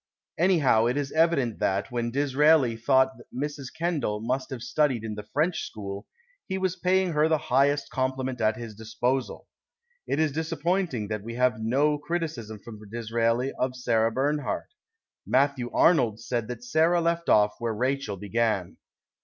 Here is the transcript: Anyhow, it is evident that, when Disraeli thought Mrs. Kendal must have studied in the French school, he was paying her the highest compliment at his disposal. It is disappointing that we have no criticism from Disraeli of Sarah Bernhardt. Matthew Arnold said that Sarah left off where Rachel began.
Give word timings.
Anyhow, 0.39 0.87
it 0.87 0.97
is 0.97 1.11
evident 1.11 1.59
that, 1.59 1.91
when 1.91 2.09
Disraeli 2.09 2.75
thought 2.75 3.11
Mrs. 3.31 3.71
Kendal 3.71 4.19
must 4.19 4.49
have 4.49 4.63
studied 4.63 5.03
in 5.03 5.13
the 5.13 5.21
French 5.31 5.61
school, 5.67 6.07
he 6.47 6.57
was 6.57 6.75
paying 6.75 7.11
her 7.11 7.27
the 7.27 7.37
highest 7.53 7.91
compliment 7.91 8.41
at 8.41 8.55
his 8.57 8.73
disposal. 8.73 9.47
It 10.07 10.19
is 10.19 10.31
disappointing 10.31 11.09
that 11.09 11.21
we 11.21 11.35
have 11.35 11.59
no 11.61 11.99
criticism 11.99 12.57
from 12.57 12.79
Disraeli 12.89 13.51
of 13.59 13.75
Sarah 13.75 14.11
Bernhardt. 14.11 14.73
Matthew 15.27 15.69
Arnold 15.71 16.19
said 16.19 16.47
that 16.47 16.63
Sarah 16.63 16.99
left 16.99 17.29
off 17.29 17.57
where 17.59 17.71
Rachel 17.75 18.17
began. 18.17 18.77